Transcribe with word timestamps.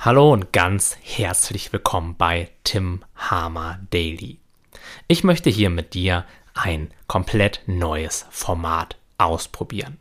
Hallo 0.00 0.32
und 0.32 0.52
ganz 0.52 0.96
herzlich 1.02 1.72
willkommen 1.72 2.14
bei 2.16 2.50
Tim 2.62 3.04
Hamer 3.16 3.80
Daily. 3.90 4.38
Ich 5.08 5.24
möchte 5.24 5.50
hier 5.50 5.70
mit 5.70 5.92
dir 5.92 6.24
ein 6.54 6.92
komplett 7.08 7.62
neues 7.66 8.24
Format 8.30 8.96
ausprobieren. 9.18 9.98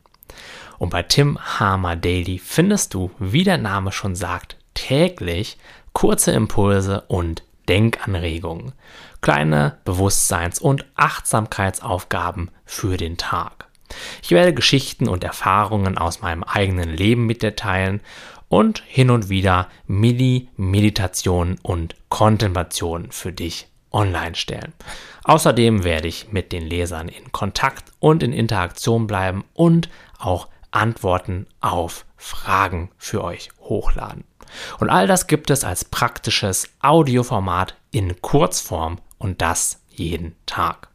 Und 0.78 0.92
bei 0.92 1.02
Tim 1.02 1.40
Hamer 1.40 1.96
Daily 1.96 2.38
findest 2.38 2.94
du, 2.94 3.10
wie 3.18 3.44
der 3.44 3.58
Name 3.58 3.92
schon 3.92 4.16
sagt, 4.16 4.58
täglich 4.76 5.58
kurze 5.94 6.32
Impulse 6.32 7.02
und 7.08 7.42
Denkanregungen, 7.68 8.74
kleine 9.22 9.80
Bewusstseins- 9.84 10.60
und 10.60 10.86
Achtsamkeitsaufgaben 10.94 12.52
für 12.66 12.98
den 12.98 13.18
Tag. 13.18 13.67
Ich 14.22 14.32
werde 14.32 14.54
Geschichten 14.54 15.08
und 15.08 15.24
Erfahrungen 15.24 15.98
aus 15.98 16.22
meinem 16.22 16.44
eigenen 16.44 16.90
Leben 16.90 17.26
mit 17.26 17.42
dir 17.42 17.56
teilen 17.56 18.02
und 18.50 18.84
hin 18.86 19.10
und 19.10 19.30
wieder 19.30 19.68
Mini-Meditationen 19.88 21.60
und 21.62 21.96
Kontemplationen 22.10 23.12
für 23.12 23.34
dich 23.34 23.68
online 23.92 24.36
stellen. 24.36 24.74
Außerdem 25.24 25.84
werde 25.84 26.08
ich 26.08 26.32
mit 26.32 26.52
den 26.52 26.66
Lesern 26.66 27.10
in 27.10 27.32
Kontakt 27.32 27.92
und 28.00 28.24
in 28.24 28.34
Interaktion 28.34 29.08
bleiben 29.08 29.44
und 29.54 29.90
auch 30.20 30.48
Antworten 30.72 31.48
auf 31.60 32.06
Fragen 32.16 32.90
für 32.98 33.24
euch 33.24 33.50
hochladen. 33.60 34.24
Und 34.80 34.90
all 34.90 35.08
das 35.08 35.28
gibt 35.28 35.50
es 35.50 35.64
als 35.64 35.86
praktisches 35.86 36.70
Audioformat 36.82 37.76
in 37.92 38.22
Kurzform 38.22 39.00
und 39.18 39.42
das 39.42 39.82
jeden 39.90 40.36
Tag. 40.46 40.87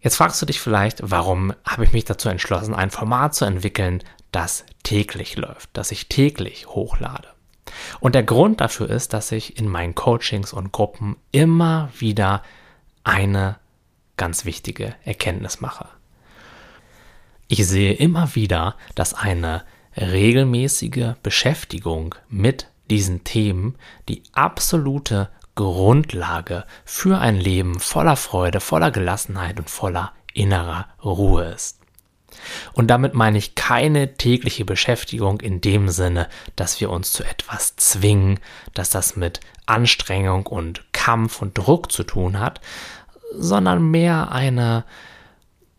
Jetzt 0.00 0.16
fragst 0.16 0.40
du 0.40 0.46
dich 0.46 0.60
vielleicht, 0.60 0.98
warum 1.02 1.52
habe 1.64 1.84
ich 1.84 1.92
mich 1.92 2.04
dazu 2.04 2.28
entschlossen, 2.28 2.74
ein 2.74 2.90
Format 2.90 3.34
zu 3.34 3.44
entwickeln, 3.44 4.02
das 4.30 4.64
täglich 4.82 5.36
läuft, 5.36 5.70
das 5.72 5.90
ich 5.90 6.08
täglich 6.08 6.68
hochlade. 6.68 7.28
Und 8.00 8.14
der 8.14 8.22
Grund 8.22 8.60
dafür 8.60 8.88
ist, 8.88 9.12
dass 9.12 9.32
ich 9.32 9.58
in 9.58 9.68
meinen 9.68 9.94
Coachings 9.94 10.52
und 10.52 10.72
Gruppen 10.72 11.16
immer 11.32 11.90
wieder 11.98 12.42
eine 13.04 13.56
ganz 14.16 14.44
wichtige 14.44 14.94
Erkenntnis 15.04 15.60
mache. 15.60 15.88
Ich 17.48 17.66
sehe 17.66 17.94
immer 17.94 18.34
wieder, 18.34 18.76
dass 18.94 19.14
eine 19.14 19.64
regelmäßige 19.96 21.14
Beschäftigung 21.22 22.14
mit 22.28 22.68
diesen 22.90 23.24
Themen 23.24 23.76
die 24.08 24.22
absolute 24.32 25.30
Grundlage 25.58 26.64
für 26.84 27.18
ein 27.18 27.34
Leben 27.34 27.80
voller 27.80 28.14
Freude, 28.14 28.60
voller 28.60 28.92
Gelassenheit 28.92 29.58
und 29.58 29.68
voller 29.68 30.12
innerer 30.32 30.86
Ruhe 31.04 31.46
ist. 31.46 31.80
Und 32.74 32.86
damit 32.86 33.14
meine 33.14 33.38
ich 33.38 33.56
keine 33.56 34.14
tägliche 34.14 34.64
Beschäftigung 34.64 35.40
in 35.40 35.60
dem 35.60 35.88
Sinne, 35.88 36.28
dass 36.54 36.80
wir 36.80 36.90
uns 36.90 37.12
zu 37.12 37.24
etwas 37.24 37.74
zwingen, 37.74 38.38
dass 38.72 38.90
das 38.90 39.16
mit 39.16 39.40
Anstrengung 39.66 40.46
und 40.46 40.84
Kampf 40.92 41.42
und 41.42 41.58
Druck 41.58 41.90
zu 41.90 42.04
tun 42.04 42.38
hat, 42.38 42.60
sondern 43.34 43.90
mehr 43.90 44.30
eine 44.30 44.84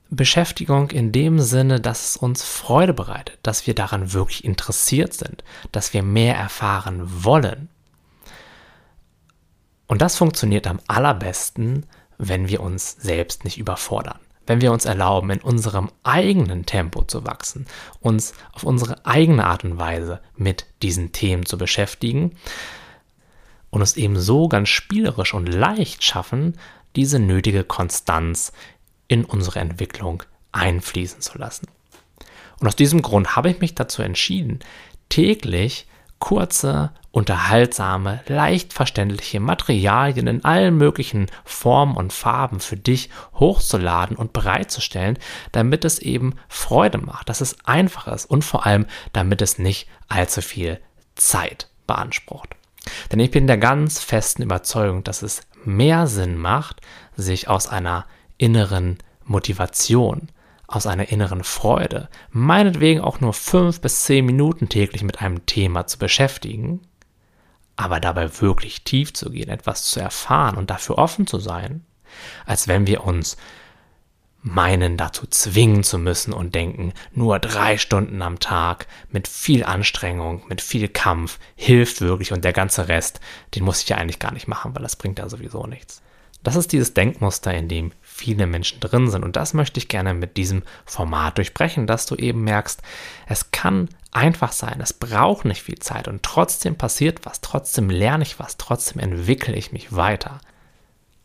Beschäftigung 0.10 0.90
in 0.90 1.14
dem 1.14 1.40
Sinne, 1.40 1.80
dass 1.80 2.10
es 2.10 2.18
uns 2.18 2.44
Freude 2.44 2.94
bereitet, 2.94 3.40
dass 3.44 3.66
wir 3.66 3.76
daran 3.76 4.12
wirklich 4.12 4.44
interessiert 4.44 5.14
sind, 5.14 5.46
dass 5.72 5.94
wir 5.94 6.04
mehr 6.04 6.36
erfahren 6.36 7.24
wollen. 7.24 7.70
Und 9.90 10.04
das 10.04 10.16
funktioniert 10.16 10.68
am 10.68 10.80
allerbesten, 10.88 11.88
wenn 12.20 12.48
wir 12.48 12.62
uns 12.62 12.96
selbst 13.00 13.44
nicht 13.44 13.58
überfordern. 13.58 14.20
Wenn 14.46 14.62
wir 14.62 14.72
uns 14.72 14.86
erlauben, 14.86 15.32
in 15.32 15.42
unserem 15.42 15.90
eigenen 16.04 16.66
Tempo 16.66 17.04
zu 17.04 17.26
wachsen, 17.26 17.66
uns 18.00 18.34
auf 18.54 18.64
unsere 18.64 19.04
eigene 19.06 19.46
Art 19.46 19.64
und 19.64 19.80
Weise 19.80 20.22
mit 20.38 20.68
diesen 20.84 21.12
Themen 21.12 21.46
zu 21.46 21.58
beschäftigen 21.58 22.36
und 23.72 23.82
es 23.82 23.98
eben 23.98 24.20
so 24.20 24.48
ganz 24.48 24.70
spielerisch 24.70 25.34
und 25.34 25.48
leicht 25.48 26.04
schaffen, 26.04 26.54
diese 26.96 27.18
nötige 27.18 27.64
Konstanz 27.64 28.52
in 29.08 29.26
unsere 29.26 29.60
Entwicklung 29.60 30.22
einfließen 30.52 31.22
zu 31.22 31.38
lassen. 31.40 31.68
Und 32.60 32.68
aus 32.68 32.76
diesem 32.76 33.02
Grund 33.02 33.36
habe 33.36 33.50
ich 33.50 33.60
mich 33.60 33.74
dazu 33.74 34.04
entschieden, 34.04 34.60
täglich 35.10 35.88
kurze, 36.20 36.92
unterhaltsame, 37.12 38.22
leicht 38.28 38.74
verständliche 38.74 39.40
Materialien 39.40 40.28
in 40.28 40.46
allen 40.46 40.78
möglichen 40.78 41.28
Formen 41.44 41.98
und 41.98 42.14
Farben 42.14 42.60
für 42.60 42.78
dich 42.78 43.10
hochzuladen 43.34 44.16
und 44.16 44.34
bereitzustellen, 44.34 45.18
damit 45.52 45.86
es 45.86 46.00
eben 46.00 46.36
Freude 46.48 47.00
macht, 47.00 47.30
dass 47.30 47.42
es 47.42 47.66
einfach 47.66 48.08
ist 48.08 48.26
und 48.26 48.44
vor 48.44 48.66
allem, 48.66 48.86
damit 49.12 49.42
es 49.42 49.58
nicht 49.58 49.88
allzu 50.08 50.42
viel 50.42 50.80
Zeit 51.16 51.70
beansprucht. 51.88 52.56
Denn 53.12 53.20
ich 53.20 53.32
bin 53.32 53.48
der 53.48 53.58
ganz 53.58 54.00
festen 54.00 54.44
Überzeugung, 54.44 55.04
dass 55.04 55.22
es 55.22 55.42
mehr 55.66 56.08
Sinn 56.08 56.38
macht, 56.38 56.82
sich 57.16 57.48
aus 57.48 57.68
einer 57.68 58.06
inneren 58.38 58.98
Motivation, 59.26 60.30
aus 60.70 60.86
einer 60.86 61.10
inneren 61.10 61.44
Freude, 61.44 62.10
meinetwegen 62.30 63.02
auch 63.02 63.20
nur 63.20 63.34
fünf 63.34 63.82
bis 63.82 64.04
zehn 64.04 64.26
Minuten 64.26 64.70
täglich 64.70 65.04
mit 65.04 65.22
einem 65.22 65.46
Thema 65.46 65.88
zu 65.88 65.98
beschäftigen, 65.98 66.82
aber 67.76 68.00
dabei 68.00 68.30
wirklich 68.40 68.84
tief 68.84 69.14
zu 69.14 69.32
gehen, 69.32 69.50
etwas 69.50 69.86
zu 69.86 70.00
erfahren 70.00 70.58
und 70.58 70.70
dafür 70.70 71.00
offen 71.00 71.26
zu 71.26 71.40
sein, 71.40 71.84
als 72.46 72.68
wenn 72.68 72.86
wir 72.86 73.04
uns 73.04 73.36
meinen, 74.42 74.96
dazu 74.96 75.26
zwingen 75.28 75.84
zu 75.84 75.98
müssen 75.98 76.34
und 76.34 76.56
denken, 76.56 76.94
nur 77.14 77.40
drei 77.40 77.78
Stunden 77.78 78.22
am 78.22 78.40
Tag 78.40 78.88
mit 79.10 79.28
viel 79.28 79.64
Anstrengung, 79.64 80.44
mit 80.48 80.62
viel 80.62 80.88
Kampf 80.88 81.40
hilft 81.56 82.00
wirklich 82.02 82.32
und 82.32 82.46
der 82.46 82.54
ganze 82.54 82.88
Rest, 82.88 83.20
den 83.56 83.66
muss 83.66 83.82
ich 83.82 83.90
ja 83.90 83.98
eigentlich 83.98 84.20
gar 84.20 84.32
nicht 84.32 84.48
machen, 84.48 84.76
weil 84.76 84.84
das 84.84 84.96
bringt 84.96 85.20
ja 85.20 85.28
sowieso 85.28 85.66
nichts. 85.66 86.02
Das 86.44 86.56
ist 86.56 86.72
dieses 86.72 86.94
Denkmuster, 86.94 87.54
in 87.54 87.68
dem 87.68 87.92
viele 88.02 88.48
Menschen 88.48 88.80
drin 88.80 89.10
sind. 89.10 89.24
Und 89.24 89.36
das 89.36 89.54
möchte 89.54 89.78
ich 89.78 89.88
gerne 89.90 90.14
mit 90.14 90.38
diesem 90.38 90.64
Format 90.86 91.38
durchbrechen, 91.38 91.86
dass 91.86 92.06
du 92.06 92.16
eben 92.16 92.44
merkst, 92.44 92.82
es 93.28 93.52
kann 93.52 93.90
einfach 94.12 94.52
sein, 94.52 94.80
es 94.82 94.94
braucht 94.94 95.46
nicht 95.46 95.62
viel 95.62 95.80
Zeit 95.80 96.08
und 96.08 96.24
trotzdem 96.24 96.76
passiert 96.76 97.26
was, 97.26 97.42
trotzdem 97.42 97.90
lerne 97.90 98.24
ich 98.24 98.40
was, 98.40 98.58
trotzdem 98.58 99.00
entwickle 99.00 99.56
ich 99.56 99.72
mich 99.72 99.96
weiter. 99.96 100.40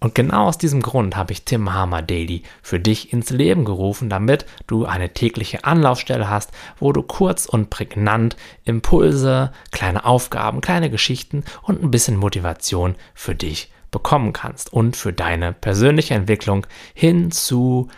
Und 0.01 0.15
genau 0.15 0.49
aus 0.49 0.59
diesem 0.59 0.83
Grund 0.83 1.17
habe 1.17 1.33
ich 1.33 1.47
Tim 1.47 1.73
Hammer 1.73 2.03
Daily 2.03 2.43
für 2.61 2.79
dich 2.79 3.15
ins 3.15 3.31
Leben 3.31 3.65
gerufen, 3.65 4.11
damit 4.11 4.45
du 4.67 4.85
eine 4.85 5.15
tägliche 5.15 5.65
Anlaufstelle 5.65 6.29
hast, 6.29 6.51
wo 6.79 6.93
du 6.93 7.03
kurz 7.03 7.47
und 7.47 7.71
prägnant 7.71 8.37
Impulse, 8.65 9.51
kleine 9.71 10.05
Aufgaben, 10.05 10.61
kleine 10.61 10.91
Geschichten 10.91 11.45
und 11.63 11.83
ein 11.83 11.91
bisschen 11.91 12.19
Motivation 12.19 12.97
für 13.15 13.35
dich 13.35 13.71
bekommen 13.95 14.33
kannst 14.33 14.73
und 14.73 14.97
für 14.97 15.13
deine 15.13 15.53
persönliche 15.53 16.15
Entwicklung 16.15 16.67
hin 16.95 17.31
zu 17.31 17.89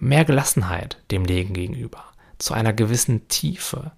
mehr 0.00 0.24
Gelassenheit 0.24 1.00
dem 1.12 1.24
Leben 1.24 1.54
gegenüber, 1.54 2.02
zu 2.38 2.54
einer 2.54 2.72
gewissen 2.72 3.28
Tiefe, 3.28 3.92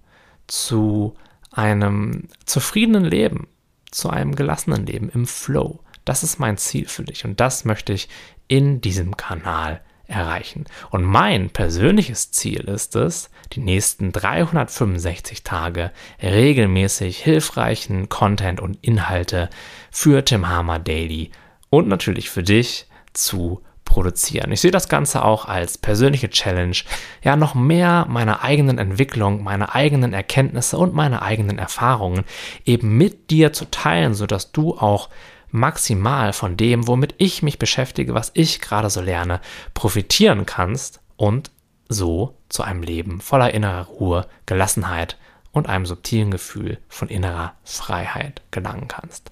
zu 0.45 1.15
einem 1.51 2.27
zufriedenen 2.45 3.05
Leben, 3.05 3.47
zu 3.89 4.11
einem 4.11 4.35
gelassenen 4.35 4.85
Leben 4.85 5.09
im 5.09 5.25
Flow. 5.25 5.79
Das 6.05 6.21
ist 6.21 6.37
mein 6.37 6.57
Ziel 6.57 6.87
für 6.87 7.03
dich 7.03 7.25
und 7.25 7.39
das 7.39 7.65
möchte 7.65 7.91
ich 7.91 8.07
in 8.47 8.79
diesem 8.79 9.17
Kanal 9.17 9.81
erreichen. 10.07 10.65
Und 10.91 11.03
mein 11.03 11.49
persönliches 11.49 12.31
Ziel 12.31 12.61
ist 12.61 12.95
es, 12.95 13.29
die 13.53 13.59
nächsten 13.59 14.11
365 14.11 15.43
Tage 15.43 15.91
regelmäßig 16.21 17.19
hilfreichen 17.19 18.09
Content 18.09 18.59
und 18.59 18.77
Inhalte 18.81 19.49
für 19.91 20.23
Tim 20.25 20.47
Hammer 20.47 20.79
Daily 20.79 21.31
und 21.69 21.87
natürlich 21.87 22.29
für 22.29 22.43
dich 22.43 22.87
zu 23.13 23.61
produzieren. 23.85 24.51
Ich 24.51 24.61
sehe 24.61 24.71
das 24.71 24.89
Ganze 24.89 25.23
auch 25.23 25.45
als 25.45 25.77
persönliche 25.77 26.29
Challenge, 26.29 26.75
ja, 27.23 27.35
noch 27.35 27.55
mehr 27.55 28.05
meiner 28.09 28.43
eigenen 28.43 28.77
Entwicklung, 28.77 29.43
meine 29.43 29.73
eigenen 29.73 30.11
Erkenntnisse 30.11 30.77
und 30.77 30.93
meine 30.93 31.21
eigenen 31.21 31.59
Erfahrungen 31.59 32.25
eben 32.65 32.97
mit 32.97 33.29
dir 33.29 33.53
zu 33.53 33.69
teilen, 33.71 34.13
sodass 34.13 34.51
du 34.51 34.75
auch 34.75 35.09
maximal 35.55 36.33
von 36.33 36.57
dem, 36.57 36.87
womit 36.87 37.15
ich 37.17 37.41
mich 37.41 37.57
beschäftige, 37.57 38.13
was 38.13 38.31
ich 38.33 38.61
gerade 38.61 38.89
so 38.89 39.01
lerne, 39.01 39.41
profitieren 39.73 40.45
kannst 40.45 40.99
und 41.15 41.51
so 41.87 42.37
zu 42.49 42.63
einem 42.63 42.83
Leben 42.83 43.21
voller 43.21 43.53
innerer 43.53 43.85
Ruhe, 43.85 44.27
Gelassenheit 44.45 45.17
und 45.51 45.69
einem 45.69 45.85
subtilen 45.85 46.31
Gefühl 46.31 46.79
von 46.89 47.07
innerer 47.07 47.53
Freiheit 47.63 48.41
gelangen 48.51 48.87
kannst. 48.87 49.31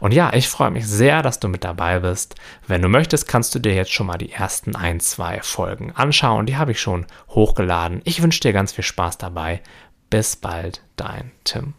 Und 0.00 0.12
ja, 0.12 0.32
ich 0.32 0.48
freue 0.48 0.72
mich 0.72 0.86
sehr, 0.88 1.22
dass 1.22 1.38
du 1.38 1.46
mit 1.46 1.62
dabei 1.62 2.00
bist. 2.00 2.34
Wenn 2.66 2.82
du 2.82 2.88
möchtest, 2.88 3.28
kannst 3.28 3.54
du 3.54 3.60
dir 3.60 3.74
jetzt 3.74 3.92
schon 3.92 4.08
mal 4.08 4.18
die 4.18 4.32
ersten 4.32 4.74
ein, 4.74 4.98
zwei 4.98 5.40
Folgen 5.40 5.92
anschauen. 5.92 6.46
Die 6.46 6.56
habe 6.56 6.72
ich 6.72 6.80
schon 6.80 7.06
hochgeladen. 7.28 8.00
Ich 8.04 8.22
wünsche 8.22 8.40
dir 8.40 8.52
ganz 8.52 8.72
viel 8.72 8.84
Spaß 8.84 9.18
dabei. 9.18 9.62
Bis 10.10 10.34
bald, 10.34 10.82
dein 10.96 11.30
Tim. 11.44 11.74